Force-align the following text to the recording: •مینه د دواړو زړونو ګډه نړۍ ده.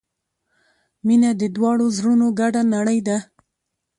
•مینه 1.07 1.31
د 1.41 1.43
دواړو 1.55 1.85
زړونو 1.97 2.27
ګډه 2.39 2.61
نړۍ 2.75 2.99
ده. 3.07 3.17